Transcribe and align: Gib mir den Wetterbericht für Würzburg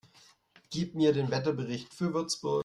Gib 0.71 0.95
mir 0.95 1.13
den 1.13 1.29
Wetterbericht 1.29 1.93
für 1.93 2.11
Würzburg 2.15 2.59